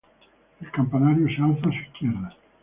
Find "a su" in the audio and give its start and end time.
1.69-1.77